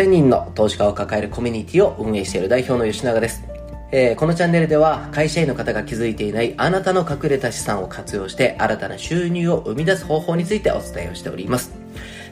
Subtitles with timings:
[0.00, 3.44] 1000人の投資家を抱えるコミュニティを運営している代表の吉永です。
[3.92, 11.79] えー、このチャンネルでは会社員の方が気づいていないあなたの隠れた資産を活用して新たな収入を生み出す方法についてお伝えをしております。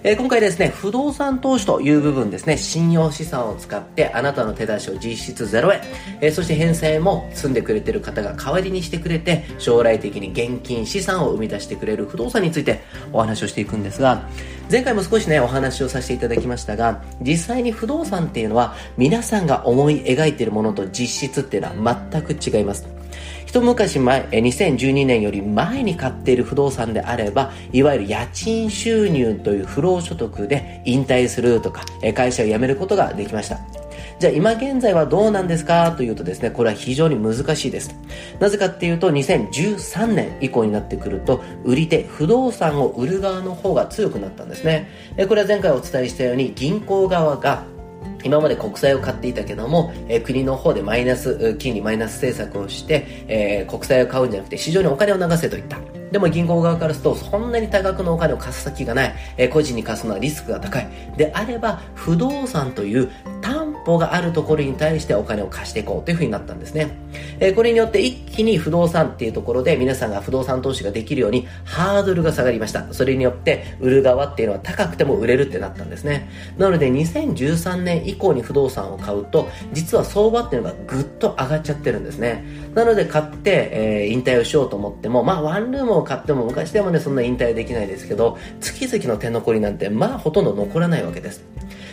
[0.05, 5.81] えー、今回ですね、不動産投資という部分ですね、信用資産を使ってあなたの手出しを実質0円、
[6.21, 12.81] えー、そして返済も積んでくれてる方が代わりにしてくれて、将来的に現金資産を生み出してくれる不動産について
[13.13, 14.23] お話をしていくんですが、
[14.71, 22.98] 前回も少しね、お話をさせていただきましたが、実際に不動産っていうのは皆さんが思い描いているものと実質っていうのは全く違います。
[23.49, 31.83] 一昔前、2012年より前に買っている不動産であれば、いわゆる家賃収入という不労所得で引退するとか、
[32.15, 33.59] 会社を辞めることができました。
[34.19, 37.99] じゃあ今現在はどうなんですかというとですね、これは非常に難しいです。
[38.39, 44.91] なぜかっていうと、2013年以降になってくると、売り手、不動産を売る側の方が強くなったんですね。
[45.27, 47.65] これは前回お伝えしたように、銀行側が
[48.25, 55.79] 今まで国債を買っていたけども、えー、国の方でマイナス、金利マイナス政策をして、えー、国債を買うんじゃなくて市場にお金を流せと言った。
[56.11, 60.89] でも銀行側からすると、そんなに多額のお金を貸す先がない、えー、個人に貸すのはリスクが高い。
[61.17, 63.11] であれば、不動産という
[63.97, 66.99] があるところに対してお金を貸していこうというふうになったんですね。
[67.41, 72.93] え、これによって一気に不動産っていうところで皆さんが不動産投資ができるようにハードルが下がりました。
[72.93, 76.29] それによって売る側っていうのは高くても売れるってなったんですね。
[76.59, 82.45] なので2013年以降に不動産を買うと、実は相場っていうのがぐっと上がっちゃってるんですね。
[82.75, 91.45] なので買って、えー、引退をしようと思っても、まあワンルームを買っても昔でもね、そんな引退できないですけど、月々の手残りなんてまあほとんど残らないわけです。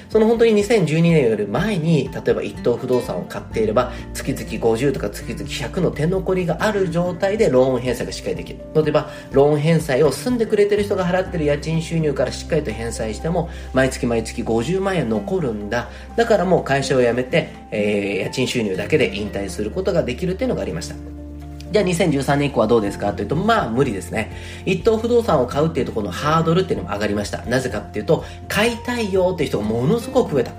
[0.09, 8.59] その本当に2012年より前に、例えば一等不動産を買っていれば、月々50とか月々100の手残りがある状態でローン返済がしっかりできる。
[8.73, 15.89] 例えば、ローン返済を住んでくれてる人が払ってる家賃収入からしっかりと返済しても、毎月毎月50万円残るんだ。
[16.15, 21.14] だからもう会社を辞めて、えー、家賃収入だけで引退することができるっていうのがありました。
[21.75, 23.11] じゃあ2013年以降はどうですか？
[23.11, 24.31] というと、まあ無理ですね。
[24.65, 27.43] 一等不動産を買うっていうところのハードルっていうのも上がりました。
[27.47, 30.53] なぜかっていうと、買いたいよっていう人がものすごく増えた。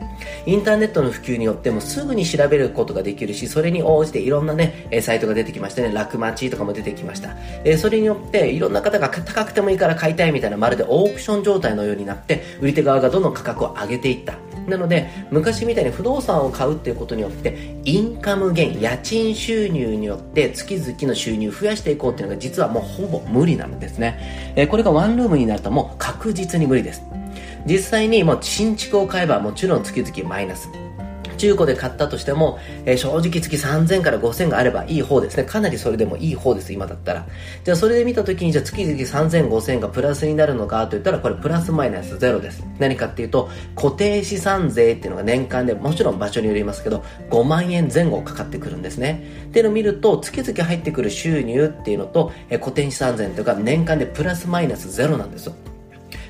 [0.44, 7.34] インターネットの普及によってもすぐに調べることができるし、それに応じていろんなね、サイトが出てきましてね、楽町とかも出てきました。
[7.64, 14.34] えそれによっていろんな方が高くてもいいから買いたいみたいなまるでオークション状態のようになって、売り手側がどんどん価格を上げていった。
[14.68, 27.02] なので昔みたいに不動産を買うっていうことによってインカム減家賃収入によって月々の収入を増やしていこうっていうのが実はもうほぼ無理なんですね、えー、これがワンルームになるともう確実に無理です。
[27.66, 30.68] 実際にもう新築を買えばもちろん月々マイナス。
[31.36, 35.44] 中古で買ったとしても、えー、正直月3000から5000があればいい方ですね。
[35.44, 37.26] かなりそれでもいい方です、今だったら。
[37.64, 42.64] じゃあそれで見た時に、じゃあ月々3000、5000がプラスになるのかと言ったら、これプラスマイナスゼロです。
[42.78, 49.24] 何かっていうと、固定資産税っていうのが年間で、もちろん場所によりますけど、5万円前後かかってくるんですね。
[49.46, 55.54] っていうのを見ると、月々入ってくる収入っていうのと、えー、固定資産税というか年間でプラスマイナスゼロなんですよ。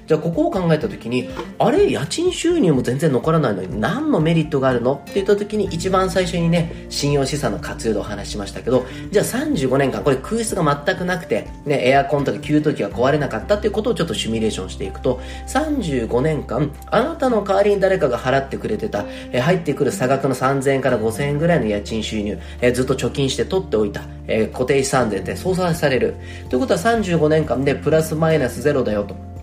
[0.07, 1.29] じゃあここを考えた時に
[1.59, 4.95] あれ家賃収入も全然残らないのに何のメリットがあるの？
[4.95, 26.15] って言った時に一番最初にね信用資産の活用でお話しましたけどじゃあ35年間これ空室が全くなくて、ね、エアコンとか給湯器が壊れなかったっていうことをちょっとシミュレーションしていくと35年間あなたの代わりに誰かが払ってくれてた、え入ってくる差額の3000円から5000円ぐらいの家賃収入、えずっと貯金して取っておいた、え固定資産税って相殺される。
[26.49, 29.36] ということは35年間でプラスマイナスゼロだよと。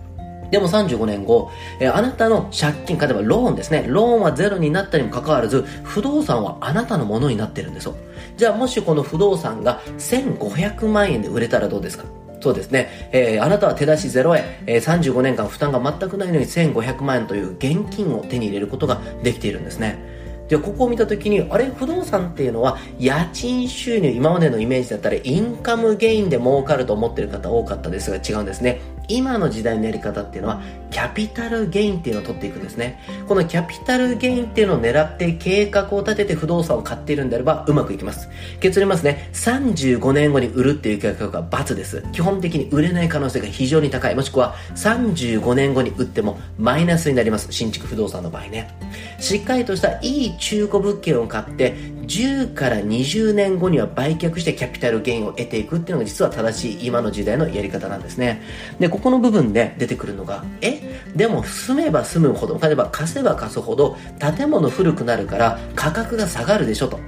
[0.54, 1.50] でも35年後、
[1.80, 3.86] えー、あなたの借金、例えばローンですね。
[3.88, 7.96] ローンはゼロになったにもかかわらず、不動産はあなたのものになってるんですよ。
[8.36, 12.04] じゃあもしこの不動産が1500万円で売れたらどうですか？
[12.40, 13.08] そうですね。
[13.10, 20.13] えー、あなたは手出し0円、えー、35年間負担が全くないのに1500万円という現金を手に入れることができているんですね。
[20.48, 28.80] じゃあここを見た時にあれ不動産っていうのは家賃収入今までのイメージだったらインカムゲインで儲かると思ってる方多かったですが違うんですね。
[29.08, 33.00] 今の時代のやり方っていうのはキャピタルゲインっていうのを取っていくんですね。
[33.28, 38.28] このキャピタルゲインっていうのを狙って計画を立てて不動産を買っているんであればうまくいきます。
[38.60, 39.30] 結論ますね。
[39.32, 42.02] 35年後に売るっていう計画は×です。
[42.12, 44.14] 基本的に売れない可能性が非常に高い。
[44.14, 47.48] もしくは35年後に売ってもマイナスになります。
[47.50, 48.70] 新築不動産の場合ね。
[49.18, 51.74] しっかりとしたいい中古物件を買って
[52.06, 58.42] 10から20年後には売却してキャピタルゲインを得ていくっていうのが実は正しい今の時代のやり方なんですね。
[58.78, 61.00] でここの部分で出てくるのがえ？
[61.16, 63.96] でも住めば住むほど例えば貸せば貸すほど
[64.36, 66.98] 建物古くなるから価格が下がるでしょと。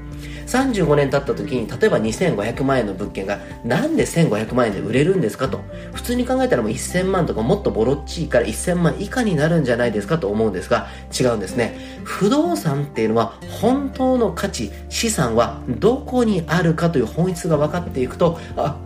[0.46, 5.60] 35年経った時に例えば2500万円の物件がなんで1500万円で売れるんですかと
[5.92, 10.88] 普通に考えたらもう1000万とかもっとボロっちいから1000万以下になるんじゃないですかと思うんですが
[11.18, 18.76] 違うんですね不動産っていうのは本当の価値資産はどこにあるかという本質が分かっていくとあ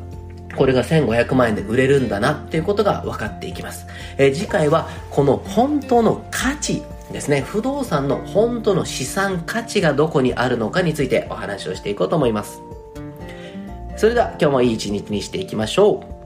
[0.57, 3.87] これが1500万円で売れるんだなっていうことが分かっていきます。
[4.19, 12.63] え、次回はこの本当の価値ですね、不動産の本当の資産価値がどこにあるのかについてお話をしていこうと思います。
[13.97, 16.20] それでは今日もいい一日にしていきましょう。